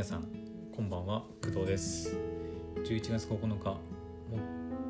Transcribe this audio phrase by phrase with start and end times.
[0.00, 0.26] 皆さん
[0.74, 2.16] こんばんは工藤です。
[2.76, 3.76] 11月9日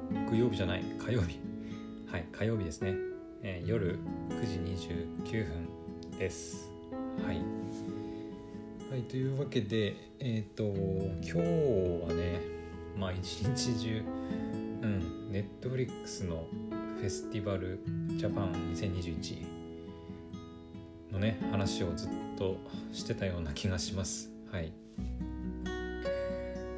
[0.08, 1.40] 木曜日じゃない火曜日。
[2.06, 2.94] はい火曜日ですね、
[3.42, 3.98] えー、夜
[4.28, 5.68] 9時29分
[6.16, 6.70] です。
[7.26, 7.38] はい。
[8.88, 10.62] はいというわけでえっ、ー、と
[11.24, 11.38] 今日
[12.06, 12.40] はね
[12.96, 14.04] まあ一日中
[14.82, 16.46] うんネットフリックスの
[17.00, 19.44] フェスティバルジャパン2021
[21.10, 22.58] のね話をずっと
[22.92, 24.30] してたような気がします。
[24.52, 24.72] はい。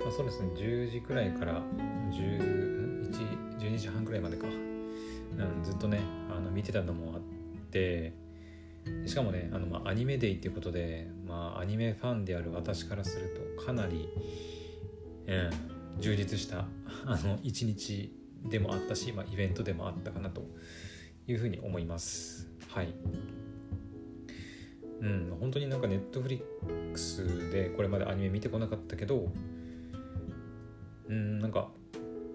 [0.00, 0.50] まあ、そうですね。
[0.56, 1.62] 10時くらいから
[2.10, 2.62] 11
[3.62, 7.20] 12時半くらいまでか、うん、ずっとねあの見てたのもあっ
[7.70, 8.12] て
[9.06, 14.08] しかもねあの、まあ、アニメデイっていうことで、まあ、アニメファンである私からするとかなり、
[15.28, 15.50] うん、
[16.00, 16.66] 充実した
[17.42, 18.12] 一日
[18.44, 20.42] でもあったし、まあ、イベントでもあったかなと
[21.28, 22.48] いうふうに思います。
[22.68, 22.92] はい。
[25.02, 29.28] うん本当になんかネットフリックスでこれまでアニメ見てこなかったけど
[31.08, 31.68] うんなんか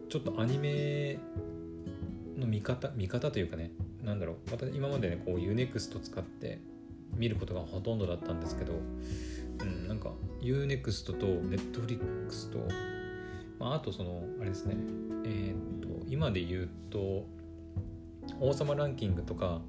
[0.09, 1.17] ちょっとアニメ
[2.38, 3.72] の見方見方というかね
[4.03, 6.59] なんだろう私今までねこう UNEXT 使って
[7.16, 8.73] 見ることがほとんどだったんですけど、
[9.61, 10.11] うん、なんか
[10.42, 12.59] UNEXT と Netflix と、
[13.59, 14.75] まあ、あとそのあれですね
[15.23, 17.25] えっ、と今で言うと
[18.42, 19.61] 王様ランキングとか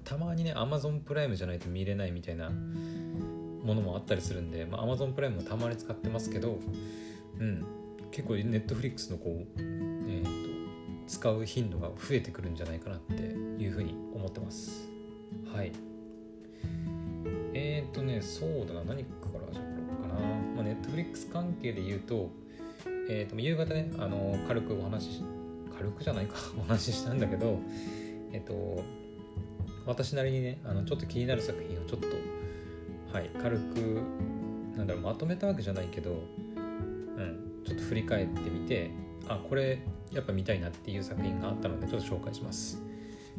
[0.00, 6.58] たまにね Amazon プライムじゃないと見れないみたいなものもあったりするんで、まあ、Amazon プライムもたまに使ってますけど
[7.38, 7.64] うん
[8.10, 10.30] 結構ネットフリックスのこう、えーと、
[11.08, 14.88] 使う頻度が増えてくるんじゃないかなっていうふうに思ってます。
[15.50, 15.72] はい。
[17.54, 18.84] えっ、ー、とねそうだな。
[18.84, 20.20] 何から始まろうかな、
[20.56, 22.30] まあ、ネットフリックス関係で言うと,、
[23.08, 25.22] えーと、夕方ねあの軽くお話し
[25.74, 26.36] 軽くじゃないか。
[26.60, 27.58] お話ししたんだけど
[28.32, 28.84] えっ、ー、と
[29.86, 32.08] 私なりにねあのちょっと気になる作品をちょっと
[33.16, 34.00] はい軽く
[34.76, 38.90] なんだろうまとめたわけじゃないけどうんちょっと振り返ってみて
[39.28, 39.80] あこれ
[40.12, 42.80] やっぱ見たいなっていう作品があったのでちょっと紹介します。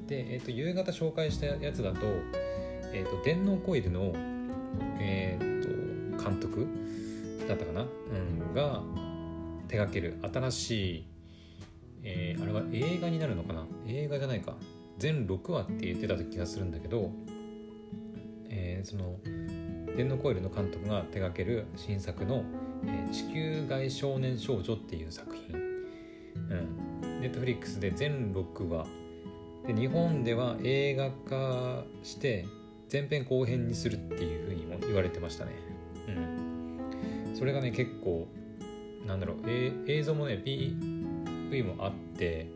[0.07, 1.99] で、えーと、夕方紹介したやつだと,、
[2.91, 4.11] えーと、電脳コイルの、
[4.99, 6.67] えーと、監督
[7.47, 8.81] だったかな、うん、が
[9.67, 11.05] 手掛ける新しい、
[12.03, 13.67] えー、あれは映画になるのかな？
[13.87, 14.55] 映画じゃないか。
[14.97, 17.11] 全6話って言ってた気がするんだけど、
[18.49, 19.17] えー、その
[19.95, 22.43] 電脳コイルの監督が手掛ける新作の
[22.85, 25.57] えー、地球外少年少女っていう作品、う
[27.05, 28.85] ん、ネットフリックスで全6話。
[29.67, 32.45] で日本では映画化して
[32.91, 35.51] 前編後編にするっていうふうにも言われてましたね。
[36.07, 37.35] うん。
[37.35, 38.27] それがね結構
[39.07, 42.47] なんだろう、えー、映像もね PV もあって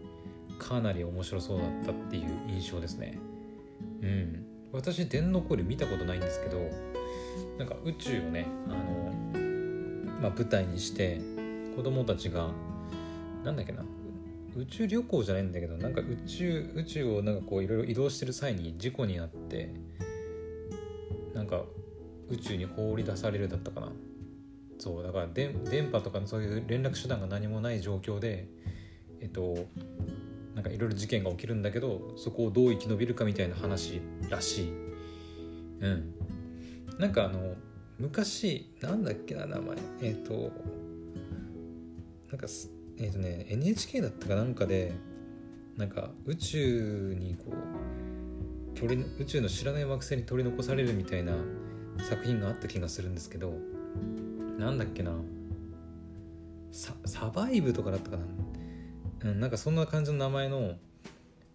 [0.58, 3.18] かなり面白そうだったっていう印象ですね。
[4.02, 4.46] うん。
[4.74, 6.60] 私電脳コイル見たことないんですけど
[7.58, 9.08] なんか宇宙をねあの
[10.22, 11.22] まあ、舞台にして
[11.76, 12.50] 子供たちが
[13.44, 13.84] なんだっけな
[14.56, 19.72] 宇宙旅行じゃないんだけどなんか宇宙宇宙をなんかこういろいろ移動してる際に事故に遭って
[21.36, 21.62] なんか
[22.30, 23.92] 宇宙に放り出されるだったかな。
[24.80, 25.54] そうだから電
[25.92, 28.48] 波とかのそういう連絡手段が何もない状況で
[29.22, 29.66] えっと
[30.58, 34.74] なんかいろいろ事件が起きるんだけどそこをどう生き延びるかみたいな話らしい。
[35.82, 36.14] うん。
[36.98, 37.54] なんかあの
[38.00, 39.78] 昔なんだっけな名前。
[40.02, 40.52] えっ、ー、と
[42.32, 42.48] なんか
[42.98, 44.96] えっ、ー、とね NHK だったかなんかで
[45.78, 47.54] なんか宇宙にこ
[48.74, 51.34] う取り宇宙の知らない惑星に取り残されるみたいな
[52.10, 53.54] 作品があった気がするんですけど
[54.58, 55.12] なんだっけな。
[56.72, 58.24] ササバイブとかだったかな、
[59.24, 60.74] うん、なんかそんな感じの名前の、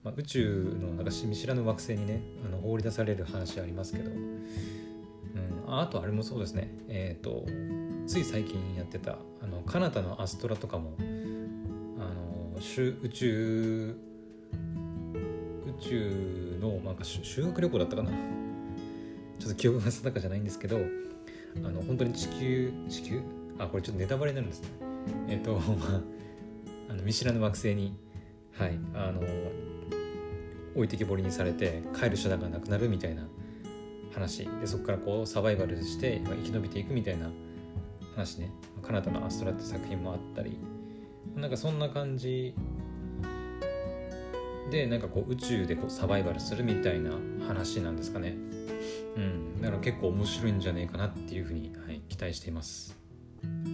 [0.03, 4.11] まあ、宇宙のなんか見知らぬ惑星にねあの放り出される話ありますけど。
[4.11, 4.43] うん
[5.81, 6.69] あとあれもそうですね。
[6.89, 7.47] えっ、ー、と
[8.06, 11.03] つい最近やってたあのカナダのアストラとかもあ
[12.03, 13.97] の宇宙宇宙
[16.61, 18.11] のなんか修学旅行だったかな。
[19.38, 23.23] ちょっと記憶が定かじゃないんですけどあの本当に地球地球？
[23.59, 24.69] あこれちょっとネタバレになるんですね。
[25.29, 26.00] えっ、ー、とまあ
[26.93, 27.97] あの見知らぬ惑星に
[28.53, 29.23] はいあの
[30.75, 33.27] 置いてきぼりにされて帰る手段がなくなるみたいな
[34.15, 34.47] 話。
[34.61, 37.31] でそこからこうサバイバルして生き延びていくみたいな
[38.15, 38.50] 話ね
[38.83, 40.59] 「カナダのアストラ」って作品もあったり。
[41.35, 42.55] なんかそんな感じ。
[44.71, 47.12] でなんかこう宇宙でこうサバイバルするみたいな
[47.47, 48.37] 話なんですかね。
[49.17, 49.62] うん。
[49.62, 52.99] だから結構面白いんじゃねえかなっていうふうに、はい、期待しています。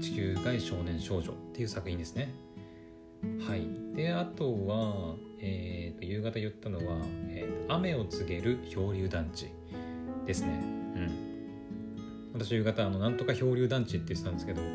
[0.01, 2.33] 地球外少年少女っていう作品ですね。
[3.47, 9.49] はいであとは、えーと、夕方言ったのは、えー「雨を告げる漂流団地」
[10.27, 10.61] ですね。
[10.95, 11.11] うん。
[12.35, 14.71] 私夕方あのなんとか漂流団地って言ってたんですけど、はい、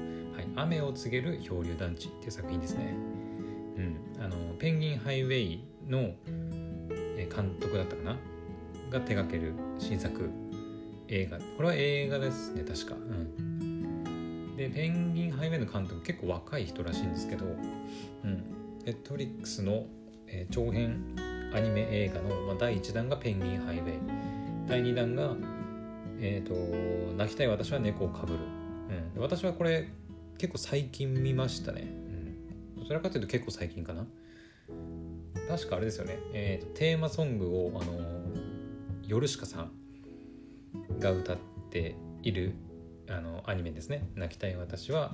[0.56, 2.94] 雨を告げる漂流団地っていう作品ですね。
[3.78, 6.16] うん、あのペンギンハイウェイの
[7.34, 8.18] 監督だったかな？
[8.90, 10.30] が手掛ける新作
[11.08, 12.96] 映画これは映画ですね確か。
[12.96, 13.53] うん、
[14.56, 18.44] でペンギンハイウェイの監督結構若い人らしいんですけど、うん、
[18.86, 19.86] ネットフリックスの、
[20.28, 21.04] えー、長編
[21.54, 24.00] アニメ映画の、まあ、第1弾がペンギンハイウェイ。
[24.68, 25.36] 第2弾が
[26.20, 28.40] え、ー、と泣きたい私は猫をかぶる、
[29.16, 29.90] うん、私はこれ
[30.38, 34.06] 結構最近見ましたね、うん、どちらかというと結構最近かな。
[35.50, 38.00] 確かあれですよね、えーと、テーマソングをあの
[39.06, 39.72] ヨルシカさん
[41.00, 41.38] が歌っ
[41.70, 42.56] ている
[43.10, 45.14] あのアニメですね「泣きたい私は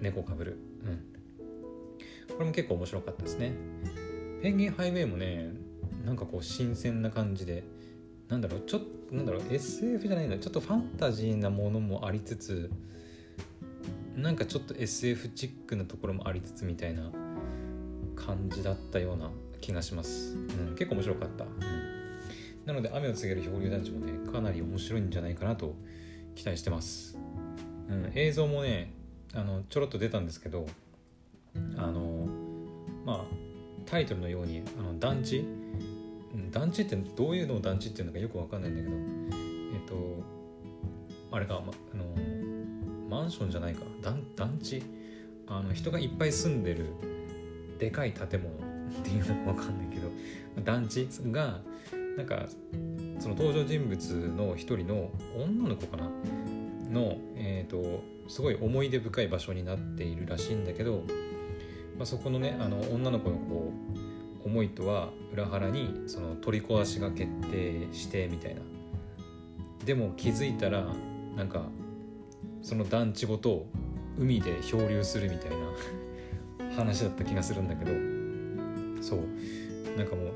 [0.00, 2.34] 猫かぶる」うん。
[2.34, 3.52] これも結構面白かったですね。
[4.42, 5.52] ペンギンハイウェイもね
[6.04, 7.64] なんかこう新鮮な感じで
[8.28, 12.70] なんだろうちょっとなんだろう SF じゃないんだちょっとファンタジーなものもありつつ
[14.16, 17.10] なんかちょっと SF チックなところもありつつみたいな
[18.16, 19.30] 感じだったような
[19.60, 21.60] 気がします、うん、結構面白かった、うん、
[22.66, 25.74] なので雨を告げる漂流団地もねかなり面白いんじゃないかなと
[26.34, 27.18] 期待してます、
[27.94, 28.92] ん、映像もね
[29.34, 30.66] あのちょろっと出たんですけど
[31.76, 32.26] あの
[33.04, 33.20] まあ
[33.86, 35.44] タイトルのようにあの団地？
[36.52, 38.94] 団地ってどういうのを団地っていうのかよくわかんないんだけど
[39.74, 40.22] えっと
[41.32, 42.04] あれか、ま、あの
[43.08, 43.82] マンションじゃないか。
[44.02, 44.82] 団団地？
[45.48, 46.86] あの人がいっぱい住んでる
[47.80, 50.08] でかい建物っていうのかわかんないけど
[50.64, 51.08] 団地？
[51.32, 51.60] が
[52.16, 52.46] なんか
[53.18, 56.08] その登場人物の一人の女の子かな。
[56.90, 61.04] の、えーと、すごい思い出深い場所になっているらしいんだけど、
[61.96, 63.72] まあ、そこのねあの女の子のこ
[64.44, 68.60] う思いとは裏腹にその取り壊しが決定してみたいな。
[69.84, 70.84] でも気づいたら
[71.36, 71.62] なんか
[72.62, 73.66] その団地ごと
[74.18, 77.92] 海で漂流するみたいな 話だった気がするんだけど。
[79.02, 79.20] そう。
[79.96, 80.32] なんかもう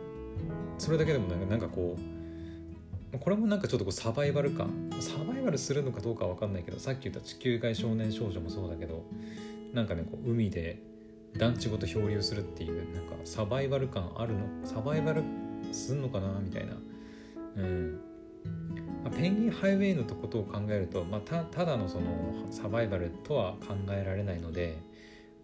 [0.78, 2.13] それだけでもなんかこう
[3.20, 4.90] これもなんかちょっとこうサバイバル感。
[5.00, 9.04] サバイバルするのかどうかは分かんないけどさっき言った地球外少年少女もそうだけど
[9.72, 10.80] なんかねこう海で
[11.36, 14.40] 団地ごと漂流するっていうなんかサバイバル感あるの？
[14.64, 15.22] サバイバル
[15.72, 16.74] すんのかなみたいな。
[17.56, 18.00] うん。
[19.02, 22.06] まあ、ペンギンハイウェイのことを考えると、まあ、たただのその
[22.50, 24.78] サバイバルとは考えられないので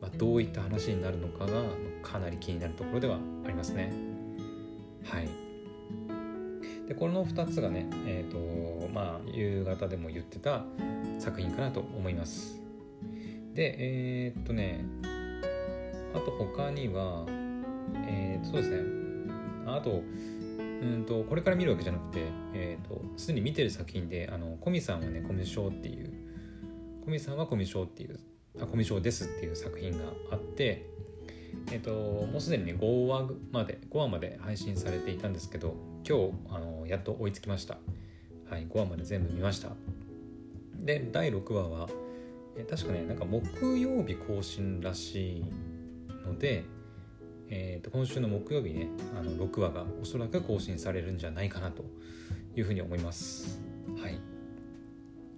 [0.01, 1.63] まあ、どういった話になるのかが
[2.03, 3.93] かなり気になるところではありますね。
[5.05, 5.29] はい。
[6.91, 10.65] でこの2つがね、えーとまあ、夕方でも言ってた
[11.21, 12.61] 作品かなと思います。
[13.55, 14.85] で、えー、っとね、
[16.13, 17.27] あと他には、
[18.09, 18.83] えー、そうですね、
[19.67, 20.03] あと、
[20.83, 26.13] うんとこれから見るわけじゃなくて、えーと、すでに見てる作品で、あのコミさんはね、コミュ障っていう、
[27.05, 28.19] コミさんはコミュ障っていう
[28.61, 30.87] あコミュ障ですっていう作品があって
[31.71, 37.79] えっ、ともうすでにね5話まで5話まで配信されていたんですけど今日あのやっと追いつきました。
[38.51, 39.69] はい5話まで全部見ました。
[40.75, 41.89] で第6話は
[42.57, 45.45] え確かねなんか木曜日更新らしい
[46.27, 46.65] ので
[47.49, 51.85] えー、と今週の木曜日ねあの6話がおそらく更新されるんじゃないかなと
[52.57, 53.61] いうふうに思います。
[54.03, 54.19] はい。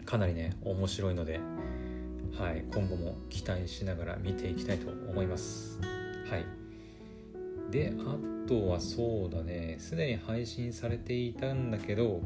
[0.06, 1.38] かなりね面白いので
[2.38, 5.78] はい、今後も期待しながら見ていきたいと思います。
[6.30, 6.46] はい、
[7.72, 9.76] であとはそうだね。
[9.78, 12.20] すでに配信されていたんだけど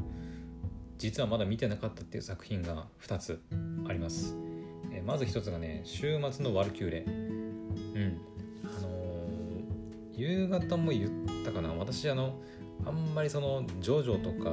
[0.97, 3.41] 実はまだ見てなかったっていう作品が2つ
[3.87, 4.35] あります。
[4.91, 8.17] えまず1つがね「週末のワルキューレ」うん。
[8.65, 11.09] あのー、夕方も言っ
[11.45, 11.73] たかな。
[11.73, 12.41] 私あの
[12.85, 14.49] あんまりそのジョジョとか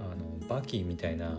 [0.00, 1.38] あのバキみたいな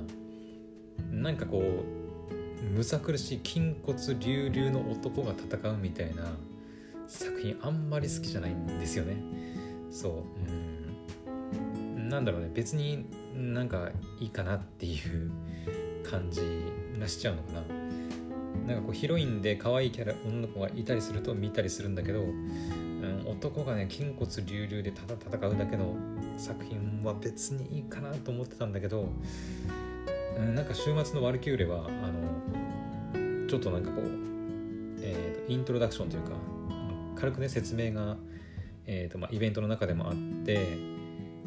[1.12, 6.32] なんかこうむさ苦しい筋骨隆々の男が戦うみたいな
[7.10, 9.18] 作品あんまり好きじゃないんですよね。
[9.90, 10.14] そう。
[11.98, 12.08] うん。
[12.08, 12.52] なんだろうね。
[12.54, 13.90] 別になんか
[14.20, 15.32] いいかなっていう
[16.10, 16.42] 感じ
[17.00, 17.80] がしちゃうのかな。
[18.68, 25.96] なんかこうヒロインで可愛いキャラ女の子がいたりすると見たりするんだけど、うん、男がね筋骨隆々でただ戦うだけの
[26.38, 29.08] 作品は別にいいかなと思ってたんだけど
[30.38, 34.06] うんなんか週末のワルキューレはあのちょっとなんかこう、
[35.02, 36.32] えーと、イントロダクションというか
[37.20, 38.18] 軽くね説明が、
[38.86, 40.14] えーとまあ、イベントの中でもあっ
[40.46, 40.78] て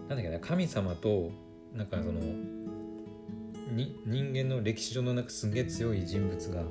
[0.08, 1.30] なんだっけな神様と
[1.74, 2.20] なんかその
[3.72, 6.62] に人間の歴史上のなんかすんげえ強い人物が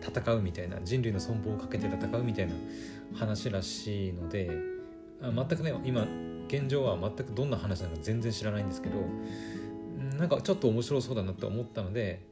[0.00, 2.54] 戦うみたいな人類の存亡をかけて戦うみたいな
[3.14, 4.50] 話らしいので
[5.22, 6.06] あ全くね今
[6.48, 8.96] 現状は全くどんな話なのか全然知らないんですけど
[10.18, 12.26] なんかちょっと面白そうだなって思ったので、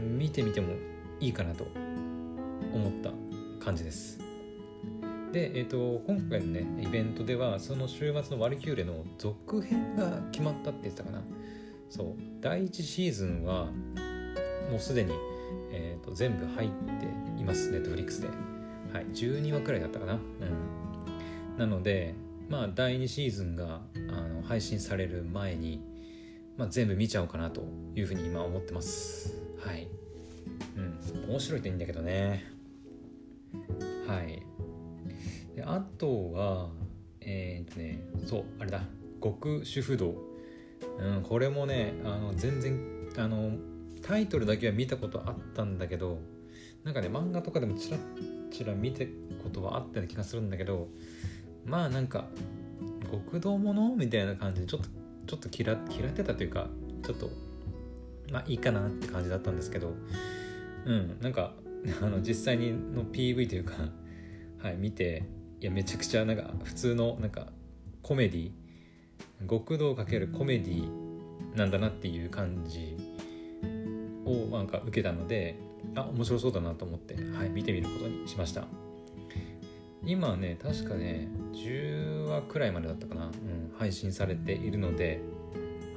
[0.00, 0.74] 見てみても
[1.20, 1.66] いいかなと
[2.72, 3.10] 思った
[3.64, 4.23] 感じです。
[5.34, 11.24] で、えーと、今回のねイベントではその週末のワルキューレの続編が決まったって言ってたかな。
[11.90, 12.06] そう。
[12.40, 13.64] 第1シーズンは
[14.70, 15.12] もうすでに、
[15.72, 18.28] えーと、全部入っていますネットフリックスで、
[18.92, 20.12] はい、12話くらいだったかな。
[20.12, 21.58] うん。
[21.58, 22.14] なので
[22.48, 25.82] まあ第2シーズンがあの配信される前に、
[26.56, 27.64] まあ、全部見ちゃおうかなと
[27.96, 29.34] いうふうに今思ってます。
[29.58, 29.88] はい。
[30.76, 31.28] うん。
[31.28, 32.44] 面白いといいんだけどね。
[34.06, 34.44] はい。
[35.54, 36.68] であとは
[37.20, 38.82] えー、っとねそうあれだ。
[39.22, 40.14] 極主婦道。
[40.98, 42.78] うんこれもねあの全然
[43.16, 43.52] あの
[44.02, 46.18] タイトルだけは見たことあったんだけど
[46.84, 49.04] なんかね漫画とかでもチラッチラ見た
[49.42, 50.88] ことはあったような気がするんだけど
[51.64, 52.26] まあなんか
[53.10, 53.96] 極道もの？
[53.96, 54.88] みたいな感じでちょっと
[55.26, 56.68] ちょっと嫌嫌ってたというか
[57.02, 57.30] ちょっと
[58.30, 59.94] まあいいかなって感じだったんですけど
[60.84, 61.54] うんなんか
[62.02, 63.74] あの実際にの PV というか
[64.58, 65.24] はい見て
[65.64, 67.46] いやめちゃくちゃなんか普通のなんか
[68.02, 68.50] コメディ
[69.48, 72.98] 極道かけるコメディなんだなっていう感じ
[74.26, 75.58] をなんか受けたので
[75.94, 78.66] あ面白そうだなと思って、はい、見てみることにしました。
[80.04, 85.22] 今ね確かね10話くらいまでだったかな、うん、配信されているので、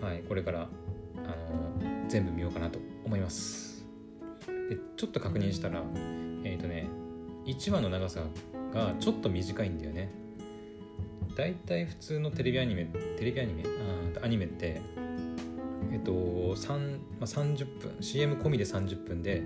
[0.01, 3.85] はい、これからあの全部見ようかなと思います。
[4.69, 5.83] でちょっと確認したら
[6.45, 6.87] えっ、ー、とね
[7.45, 8.21] 1話の長さ
[8.77, 10.09] がちょっと短いんだよね。
[11.35, 12.85] だいたい普通のテレビアニメ
[13.17, 13.63] テレビアニメ？
[14.21, 14.81] あアニメって
[15.91, 19.43] えっと3、まあ、30分 CM 込みで30分で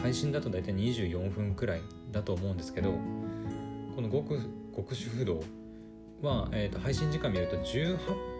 [0.00, 1.80] 配信だと大体24分くらい
[2.10, 2.92] だと思うんですけど
[3.94, 4.38] この極
[4.74, 5.40] 極主不動
[6.22, 7.98] は、えーと、配信時間見ると18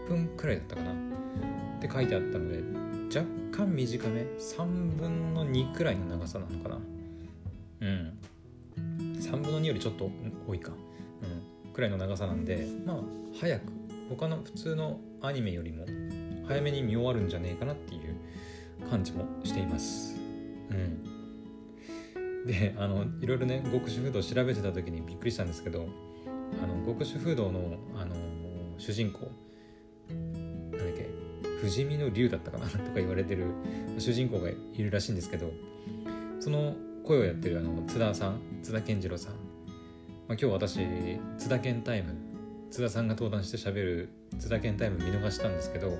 [0.09, 0.92] 分くらいだったかな。
[0.92, 2.59] って書いてあったので
[3.16, 6.78] 若干短め？3分の2くらいの長さなのかな。
[7.80, 8.17] うん。
[9.30, 10.11] 3分の2よりちょっと
[10.47, 10.73] 多いか、
[11.23, 12.97] うん、くらいの長さなんでまあ
[13.38, 13.78] 早く。
[14.08, 15.85] 他の普通のアニメよりも
[16.47, 18.16] 早めに見終わるんじゃねえかなっていう
[18.88, 20.16] 感じもしています。
[20.70, 22.47] うん。
[22.47, 25.87] であのいろいろね極主風土調べてた時にびっくりしたんですけど
[26.62, 28.14] あの極主風土のあの
[28.78, 29.30] 主人公
[30.08, 31.11] なんだっけ
[31.61, 33.52] 不死身の竜だったかなとか言われてる
[33.99, 35.52] 主人公がいるらしいんですけど
[36.40, 36.75] その
[37.08, 40.74] 声をやってるあの津田さん津田健次郎さん、まあ、今日私
[41.38, 42.14] 津田健タイム
[42.70, 45.96] 津田さんが登壇してしゃべる津田健タイム見逃したんですけど、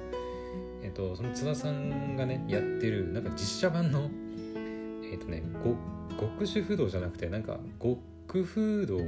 [0.83, 4.11] えっと、その津田さんがねやってるなんか実写版の
[5.11, 5.43] えっとね
[6.21, 9.01] 極主不動じゃなくてなんか極風道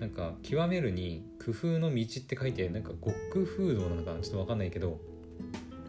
[0.00, 4.98] なんか極めるに工夫の道って書いてなんか極風道なのかちょっと分かんないけど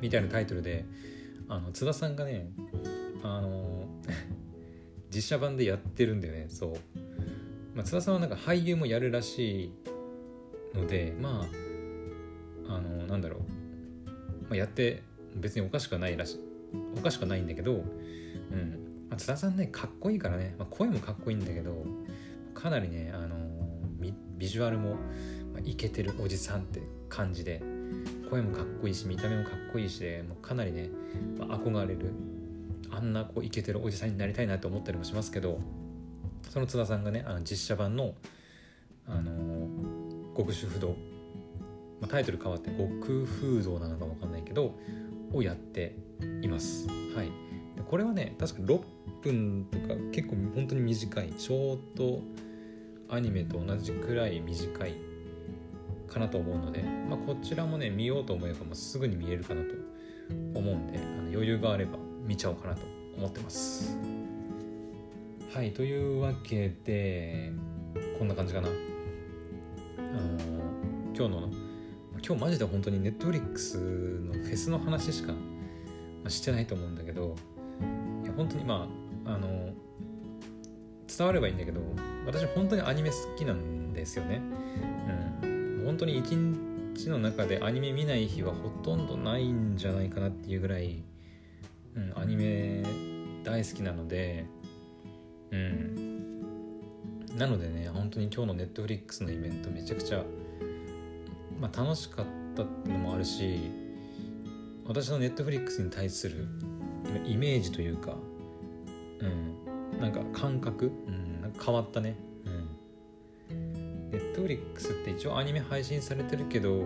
[0.01, 0.85] みたいなタイトルで
[1.47, 2.51] あの津田さんがね
[3.23, 3.78] あの
[5.13, 6.45] 実写版でやってるんだよね。
[6.49, 6.73] そう、
[7.75, 9.73] まあ、津田さんはなんか俳優もやるらしい
[10.75, 11.47] のでま
[12.67, 13.39] ああのなんだろう、
[14.43, 15.03] まあ、やって
[15.35, 16.39] 別におかしくはないらしい。
[16.97, 17.85] おかしくはないんだけどうん。
[19.09, 21.83] まあ、津田さんねかっこいいからね、まあ、声もかっこいいんだけど
[22.53, 23.37] かなりね、あの、
[24.37, 24.97] ビジュアルも、
[25.63, 27.61] イケてるおじさんって感じで
[28.29, 30.89] 声もかっこいいし見た目もかっこいいしでもうかなりね、
[31.37, 32.11] まあ、憧れる
[32.91, 35.59] あんなこうイケてるおじさんになりたいなと思ったりもしますけど
[36.49, 38.13] その津田さんがねあの実写版の
[39.07, 40.95] あのー、極主不動、ま
[42.03, 44.75] あ、タイトル変わって極風道なのか分かんないけど
[45.33, 45.95] をやって
[46.41, 46.87] います。
[47.15, 47.31] はい。
[47.89, 48.81] これはね確か6
[49.21, 51.33] 分とか結構本当に短い。
[51.37, 52.21] ショート
[53.09, 54.93] アニメと同じくらい短い
[56.07, 59.75] かなと思うので、まあ、こちらもね見ようと思えばもうすぐに見えるかなと
[60.55, 61.98] 思うんであの余裕があれば
[62.29, 62.81] 見ちゃおうかなと
[63.17, 63.97] 思ってます。
[65.51, 67.51] はいというわけで
[68.19, 68.67] こんな感じかな。
[68.67, 70.39] あの
[71.15, 71.49] 今日の
[72.23, 75.33] 今日マジで本当にネットフリックスのフェスの話しか
[76.27, 77.35] してないと思うんだけど
[78.23, 78.87] いや本当にま
[79.25, 79.73] ああの
[81.07, 81.81] 伝わればいいんだけど
[82.27, 84.39] 私本当にアニメ好きなんですよね。
[85.41, 85.81] うん。
[85.83, 91.03] 本当に一日の中でアニメ見ない日はほとんどないんじゃないかなっていうぐらい、
[93.49, 94.45] 大好きなので
[95.51, 96.39] うん。
[97.35, 100.23] なのでね本当に今日のネットフリックスのイベントめちゃくちゃ、
[101.59, 102.25] まあ、楽しかっ
[102.55, 103.71] たってのもあるし
[104.85, 106.47] 私のネットフリックスに対する
[107.25, 108.15] イメージというか
[109.19, 109.99] うん。
[109.99, 112.15] なんか感覚、うん、なんか変わったね。
[113.49, 114.11] うん。
[114.11, 116.83] ネットフリックスって一応アニメ配信されてるけど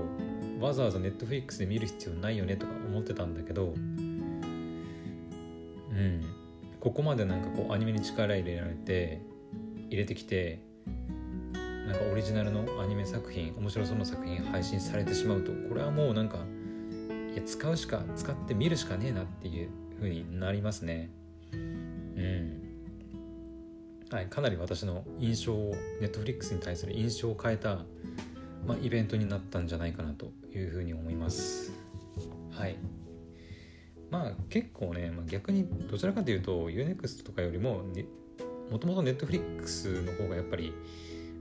[0.59, 3.73] わざわざネットフリックスで見る必要ないよねとか思ってたんだけど
[5.91, 6.32] うん。
[6.83, 9.21] ここまでなんかこうアニメに力入れられて
[9.87, 10.59] 入れてきて
[11.87, 16.39] なんかオリジナルのアニメ作品面白そうな作品配信されてしまうとこれはもうなんか
[17.33, 21.09] いや使うしか使って見るしかねえなっていう風になりますね。
[21.53, 22.59] うん。
[24.11, 27.85] はい、かなり私の印象をネットフリックスに対する印象を変えた、
[28.67, 31.71] まあ、イベントになったんじゃないかなというふうに思います。
[32.51, 32.75] はい。
[34.13, 37.81] まあ結構ね、まあ、逆にどちらかというと UNEXT とかよりも
[38.69, 40.71] もともとネットフリックスの方がやっぱり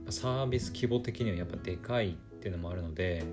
[0.09, 3.23] サービス規模的にはやっぱでかいっていうのもあるので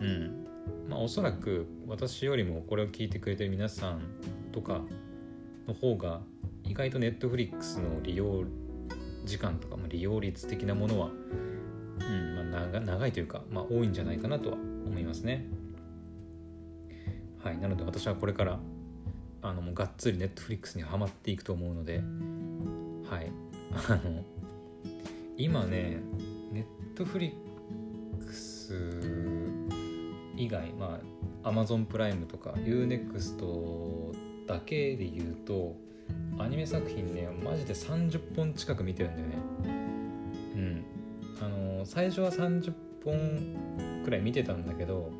[0.00, 0.44] うん
[0.88, 4.02] まあおそらく私よりもこれを聞いてくれてる皆さん
[4.50, 4.80] とか
[5.68, 6.20] の方が
[6.64, 8.42] 意外とネットフリックスの利用
[9.24, 11.10] 時間とか、まあ、利用率的なものは、
[12.00, 15.46] うんまあ長、長いというか、まあ、多いんじゃないかなとは思いますね。
[17.42, 18.58] はい、なので私はこれから
[19.42, 22.02] あのもうがっつりネットフリックスにはまっていくと思うので、
[23.10, 23.32] はい、
[23.88, 24.24] あの
[25.36, 25.98] 今ね
[26.52, 27.34] ネットフリ
[28.20, 28.74] ックス
[30.36, 31.00] 以外ま
[31.42, 35.76] あアマゾンプライムとか UNEXT だけで言うと
[36.38, 39.34] アニメ作品ねマジで30本近く見てるんだよね。
[40.54, 40.84] うん。
[41.40, 42.72] あの最初は30
[43.04, 45.10] 本くらい見てたんだけど、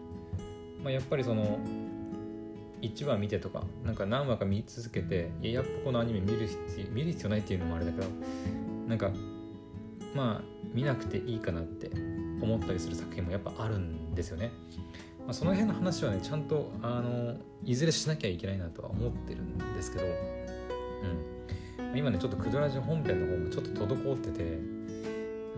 [0.82, 1.58] まあ、やっぱりその
[2.82, 8.06] 1話見てとかなんか何話か見続けてややっぱこのアニメ見る必要見る必要ないっていうのもあれだけど
[8.88, 9.10] なんか
[10.14, 10.42] まあ
[10.74, 11.90] 見なくていいかなって
[12.42, 14.50] 思ったりする作品もやっぱあるんですよね、
[15.20, 20.04] まあ、その辺の話はねちゃんとあのいずれしなきゃいけないなとは思ってるんですけど
[21.82, 24.46] うん、今ねちょっとクドラジ本編の方もちょっと滞っててう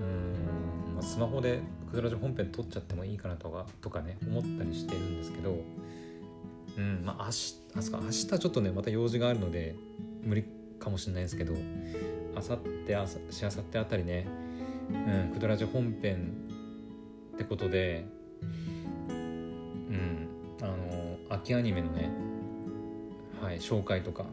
[0.00, 5.58] ん、まあ、スマホでクドラジ本編撮っちゃってもいいかなとかとかね思ったりしてるんですけど
[6.76, 9.74] うんまあ明日あそか明日ちょっとねまた用事があるので
[10.22, 10.44] 無理
[10.78, 11.54] かもしれないですけど
[12.34, 14.26] あさってあさしあさってあたりね、
[14.90, 16.32] うん、クドラジ本編
[17.34, 18.06] ってことで
[18.40, 20.28] うん
[20.60, 22.10] あの秋アニメのね
[23.40, 24.26] はい紹介とか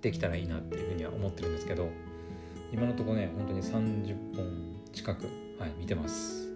[0.00, 1.88] できたらいいなっていうふうには思ってるんですけど
[2.72, 5.24] 今のところね本当に30本近く、
[5.58, 6.48] はい、見てます。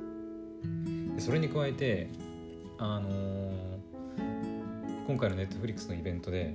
[1.19, 2.09] それに加えて
[2.79, 3.52] あのー、
[5.13, 6.55] 今回のネットフリックスのイベントで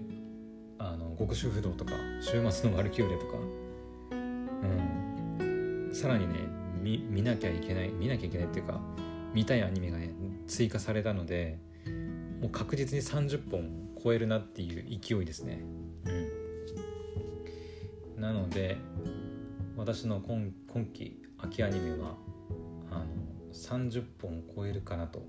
[0.80, 3.34] あの極主不動とか週末のワルキューレとか
[4.12, 5.92] うん。
[5.94, 6.40] さらにね
[6.82, 8.82] 見見なきゃいけない見なきゃいけないっていうか
[9.32, 10.12] 見たいアニメがね
[10.48, 11.60] 追加されたので
[12.42, 13.70] もう確実に30本
[14.04, 15.64] 超えるなっていう勢いですね。
[18.16, 18.20] うん。
[18.20, 18.78] なので
[19.76, 22.16] 私の今今期秋アニメは
[22.90, 23.06] あの
[23.54, 25.22] 30本超えるかなと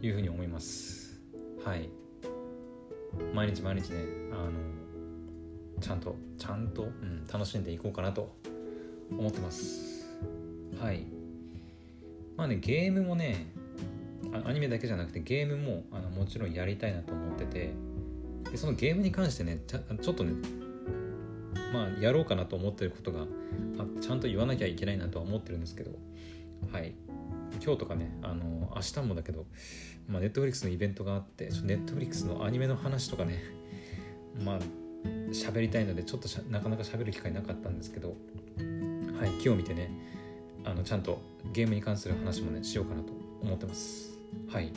[0.00, 0.97] いうふうに思います。
[1.68, 1.90] はい。
[3.34, 3.98] 毎日毎日ね
[4.32, 4.52] あの
[5.82, 8.34] ちゃんとちゃんと、うん、楽しんでいこうかなと
[9.10, 10.06] 思ってます。
[10.80, 11.04] はい。
[12.38, 13.52] まあねゲームもね
[14.46, 17.74] アニメだけじゃなくてゲームもあのもちろんやりたいなと思ってて
[18.50, 19.78] でそのゲームに関してねちょ
[20.12, 20.32] っとね
[21.74, 23.24] まあやろうかなと思ってることが
[23.78, 25.90] あちゃんと言わなきゃいけないなとは思ってるんですけど
[26.72, 26.94] はい。
[27.62, 29.46] 今日とかねあの明日もだけど、
[30.08, 33.42] まあ、ネットフリックスのイベントがあってネットフリックスのアニメの話とかね
[34.44, 34.58] まあ
[35.30, 38.14] 喋りたいのでちょっとなかなか喋る機会なかったんですけどは
[39.26, 39.90] い今日見てね
[40.64, 41.20] あのちゃんと
[41.52, 44.18] ゲームに関する話もねしようかなと思ってます。
[44.50, 44.72] はい。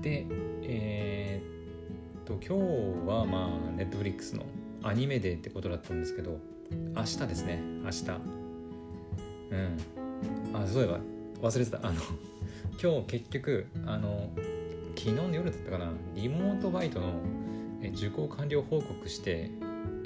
[0.00, 0.26] で
[0.62, 2.56] えー、っと今
[3.04, 4.44] 日はまあネットフリックスの
[4.82, 6.38] アニメデーってことだったんですけど
[6.94, 8.10] 明日ですね明日。
[9.50, 9.78] うん。
[10.54, 11.00] あそういえば
[11.42, 12.00] 忘れてたあの
[12.80, 14.30] 今日結局あの
[14.96, 17.14] 昨日の夜だったかなリモートバイトの
[17.94, 19.50] 受講完了報告して、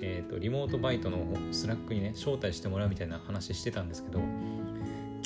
[0.01, 1.19] えーと、リモートバイトの
[1.53, 4.21] スラックにね招待してもらうみたいな話してたんですけど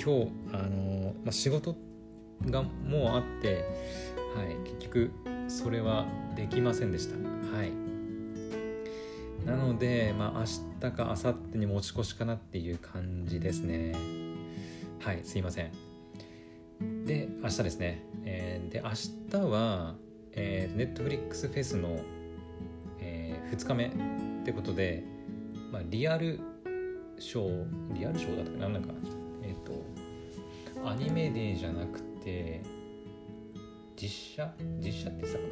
[0.02, 1.76] 今日あの、まあ、仕事
[2.44, 3.64] がもうあって、
[4.34, 5.12] はい、結局
[5.46, 7.14] それはできませんでした
[7.56, 7.90] はい
[9.46, 13.94] なので、まあ、明日か明後日に持ち越しかなっていう感じですね。
[15.00, 15.89] はい、すいません。
[17.04, 18.04] で、明日ですね。
[18.24, 18.90] えー、で、明
[19.40, 19.94] 日は、
[20.32, 22.00] えー、ネットフリックスフェスの、
[22.98, 23.90] えー、2日目っ
[24.44, 25.04] てことで、
[25.70, 26.40] まあ、リアル
[27.18, 28.92] ショー、リアルショーだったかななんか、
[29.42, 32.62] えっ、ー、と、アニメデーじゃなくて、
[34.00, 34.50] 実写
[34.82, 35.50] 実写って言ってたかな。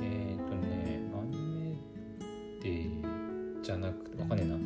[0.00, 1.76] えっとねアニメ
[2.62, 4.56] デーじゃなくてわかんねえな。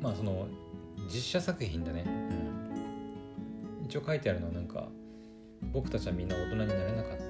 [0.00, 0.48] まあその
[1.12, 2.39] 実写作品だね、うん、
[3.90, 4.88] 一応書いてあるのはなんか
[5.72, 7.24] 僕たちはみんな大人になれなかった」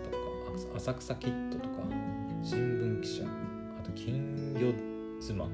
[0.60, 1.76] とか「浅草キッド」とか
[2.44, 3.24] 「新聞記者」
[3.80, 4.74] あと「金魚
[5.18, 5.48] 妻」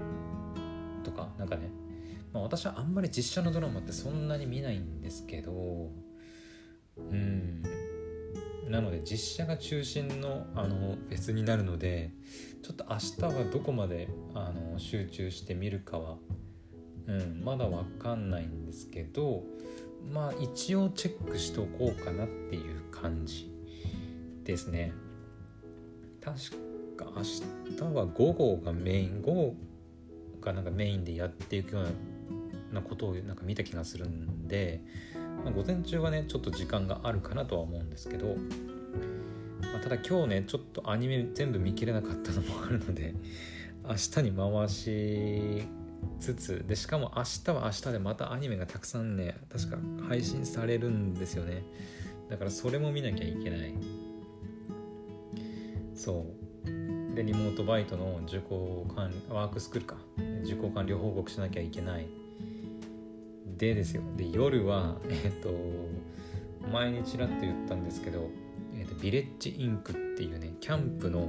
[1.04, 1.70] とかなんかね、
[2.32, 5.92] まあ、私はあんまり実写のドラマってそんなに見ないんですけど
[6.96, 7.62] うん。
[8.68, 12.10] なので実写が中心のあのフェスになるので
[12.64, 16.16] ちょっと明日はどこまであの集中して見るかは、
[17.06, 19.44] うん、まだ分かんないんですけど
[20.12, 23.50] まあ一応チェックしておこうかなっていう感じ
[24.44, 24.92] ですね。
[26.20, 26.36] 確
[26.96, 29.54] か明日は午後がメイン午後
[30.40, 34.82] がなんかメインでやっていくようなことをなんか見た気がするんで
[35.46, 38.34] まあ、午前中はねちょっと時間があるかなとは思うんですけど、
[39.72, 43.14] まあ、ただ今日ねちょっとアニメ全部見切れなかったのもあるので
[43.84, 45.68] 明日に回し
[46.18, 49.76] つつでしかも明日は明日でまたアニメがたくさんね確か
[50.08, 51.62] 配信されるんですよね。
[52.30, 53.74] だからそれも見なきゃいけない。
[55.94, 56.26] そ
[56.64, 57.14] う。
[57.14, 59.96] でリモートバイトの受講完ワークスクールか。
[60.44, 62.06] 受講完了報告しなきゃいけない。
[63.56, 64.02] でですよ。
[64.16, 65.50] で夜はえっ、と
[66.70, 68.28] 前にちらっと言ったんですけど、
[68.74, 71.28] えーと、ビレッジインクっていうねキャンプの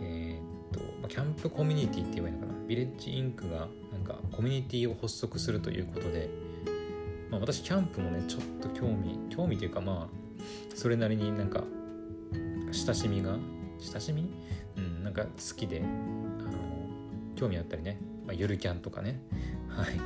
[0.00, 2.51] えっ、と、キャンプコミュニティって言えばいいのかな。
[2.72, 6.30] ビレッジインクがなんかコミュニティを発足するということで、
[7.30, 11.64] まあ、私キャンプもねちょっと興味興味というかまあそれなりになんか
[12.72, 13.36] 親しみが
[13.78, 14.26] 親しみ？
[14.78, 16.58] うんなんか好きであの
[17.36, 19.20] 興味あったりね、まあ、ゆるキャンとかね
[19.68, 20.00] はい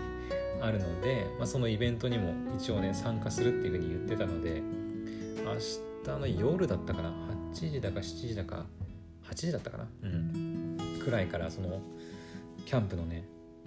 [0.61, 4.61] あるので、まあ、そのイベントにも一応ね参加するっていうふうに言ってたので
[5.45, 5.55] 明
[6.05, 7.11] 日の夜だったかな
[7.55, 8.67] ？8時だか7時だか
[9.31, 9.87] 8時だったかな？
[10.03, 11.81] うんくらいからその
[12.67, 13.25] キャンプのね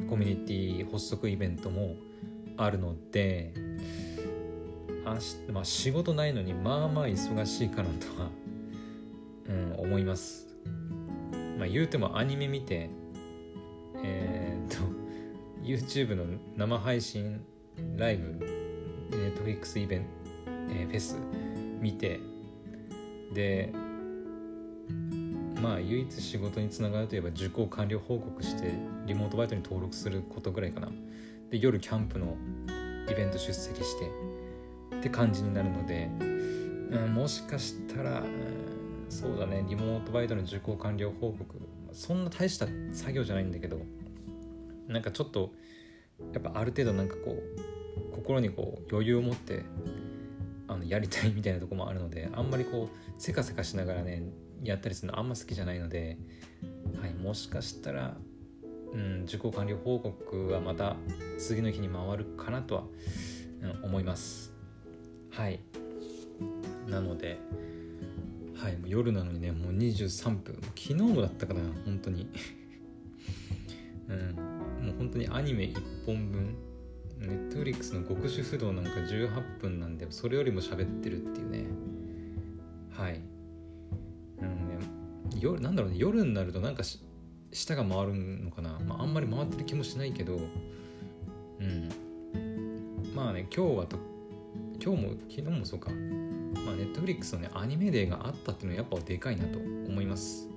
[0.10, 1.96] コミュニティ発足イベントも
[2.58, 3.54] あるので、
[5.52, 8.30] まあ、仕事ないのにまあまあ忙しいかなとは、
[9.48, 10.48] うん、思います。
[11.58, 12.90] まあ言うてもアニメ見て
[14.04, 14.84] えー、っと
[15.64, 16.26] YouTube の
[16.58, 17.42] 生配信
[17.96, 18.46] ライブ
[19.12, 20.06] Netflix イベント、
[20.72, 21.18] えー、フェス
[21.80, 22.20] 見て
[23.34, 23.74] で
[25.62, 28.74] まあ唯一仕事につながるといえば受講完了報告して
[29.06, 30.90] リモートバイトに登録することぐらいかな。
[31.50, 32.38] で夜キャンプの
[33.10, 34.10] イベント出席して
[34.98, 36.10] って感じになるので、
[36.92, 41.46] うん、もしかしたら、うん、そうだねリモートバイトの受講完了報告
[41.92, 43.80] そんな大した作業じゃないんだけど
[44.88, 45.52] なんかちょっと
[46.34, 49.64] やっぱある程度なんかこう心にこう余裕を持って
[50.70, 54.24] あのやりたいみたいなとこもあるのであんまりこうせかせかしながらね
[54.64, 56.18] やったりするのあんま好きじゃないので、
[57.02, 58.16] はい、もしかしたら、
[58.94, 60.96] うん、受講完了報告はまた
[61.40, 62.84] 次の日に回るかなとは、
[63.62, 64.54] うん、思います。
[65.32, 65.60] はい。
[66.88, 67.40] なので
[68.56, 70.56] はいもう夜なのにねもう23分。
[70.76, 72.30] 昨日もだったかな本当に。
[74.08, 74.36] うん。
[74.86, 76.56] もう本当にアニメ1本分
[77.20, 81.66] ネットフリックスの極主不動なんか18分なんでそれよりも喋ってるっていうね。
[82.92, 83.22] はい。
[84.42, 86.84] うんね夜なんだろうね夜になるとなんか
[87.52, 90.40] 舌が回るのかな、まあ、あんまり回ってる気もしないけど。
[91.60, 91.90] うん。
[93.14, 93.98] まあね今日はと
[94.82, 95.90] 今日も昨日もそうか。
[95.90, 100.48] まあネットフリックスのねアニメデーがあったっていうのはやっぱでかいなと思います。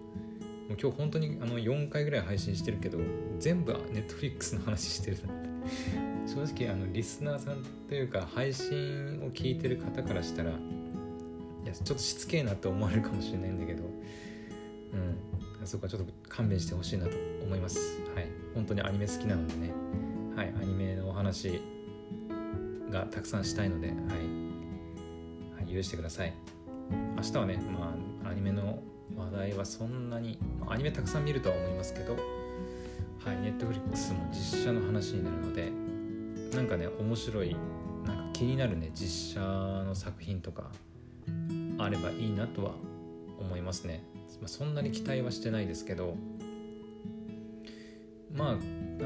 [0.68, 2.98] もう今日本当にあの4回ぐらい配信してるけど
[3.40, 5.18] 全部ネットフリックスの話してる。
[6.26, 10.54] 正直あのリスナーさんというか配信を聞いてる方からしたらい
[11.66, 17.78] やちょっとしつけえなって思われるかもしれないんだけどうんそこはちょっと勘弁してほしいなと思います。
[18.14, 18.26] はい。
[18.54, 19.72] 本当にアニメ好きなのでね。
[20.36, 20.52] はい。
[20.60, 21.60] アニメのお話
[22.90, 23.96] がたくさんしたいのではい、
[25.64, 26.34] はい、許してください。
[27.16, 28.82] 明日はねまあアニメの
[29.16, 32.16] 話題はそんなにま、アニメたくさん見るとは思いますけど、
[33.24, 35.70] はい、ネットフリックスも実写の話になるので、
[36.54, 37.56] なんかね、面白い、
[38.04, 40.70] なんか気になるね、実写の作品とか
[41.78, 42.72] あればいいなとは
[43.38, 44.04] 思いますね。
[44.40, 46.16] まあ、そんなに期待はしてないですけど、
[48.34, 48.54] まあ、あ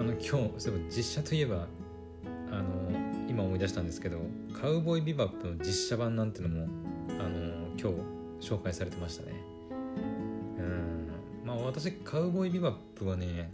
[0.03, 0.29] の今日、
[0.59, 1.67] そういえば実写といえば、
[2.51, 2.91] あの
[3.29, 4.19] 今思い出したんですけど
[4.61, 6.67] 「カウボーイビバップ」の実写版なんてのも
[7.21, 7.91] あの今
[8.41, 9.33] 日紹介されてましたね。
[10.59, 11.09] うん。
[11.45, 13.51] まあ私カウボーイビバップはね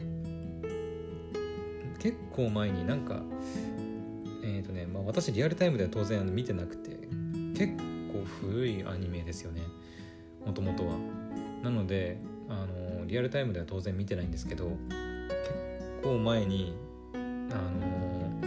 [1.98, 3.22] 結構前になんか
[4.42, 6.90] えっ、ー、とね、まあ、私リアルタイムでは当然見てなくて
[7.55, 7.74] 結
[8.12, 9.62] 構古いアニメですよね。
[10.44, 10.94] もともとは。
[11.62, 16.74] なのであのリアルタイムでは当然見てないんですけど結構前に
[17.14, 18.40] あの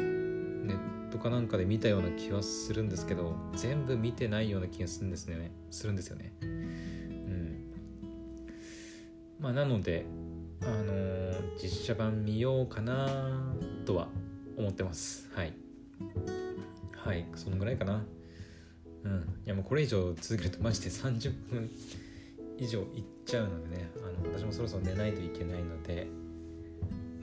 [0.65, 5.51] ネットかなんかで見たような気はするんですけど全部見てないような気がするんですね。
[5.71, 6.33] するんですよね。
[6.41, 7.71] うん。
[9.39, 10.05] まあなので
[10.61, 13.53] あの、実写版見ようかな
[13.85, 14.07] とは
[14.57, 15.29] 思ってます。
[15.33, 15.53] はい。
[16.95, 18.03] はいそのぐらいかな。
[19.03, 21.69] うんいやもうこれ以上続けるとマジで30分
[22.57, 26.07] 以上いっちゃうのでねあの私もそろそろ寝ないといけないので。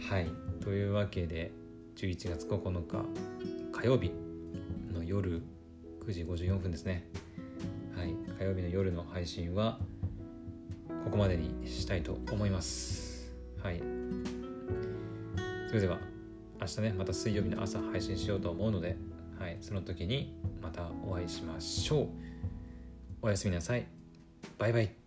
[0.08, 0.26] はい
[0.60, 1.52] というわけで
[1.96, 3.04] 11月9日
[3.72, 4.10] 火曜日
[4.92, 5.42] の夜
[6.04, 7.08] 9時54分ですね。
[7.96, 9.78] はい火曜日の夜の配信は
[11.04, 13.32] ここまでにしたいと思います。
[13.62, 13.80] はい。
[15.68, 16.11] それでは。
[16.62, 18.96] 明日ねまた水曜日の朝配信しようと思うので
[19.40, 22.08] はいその時にまたお会いしましょう。
[23.20, 23.84] おやすみなさい。
[24.58, 25.01] バイバイ。